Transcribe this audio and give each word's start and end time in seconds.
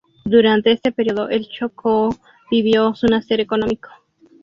Durante 0.25 0.71
este 0.71 0.91
periodo 0.91 1.29
el 1.29 1.47
Chocó 1.47 2.09
vivió 2.49 2.95
su 2.95 3.05
nacer 3.05 3.39
económico. 3.39 3.89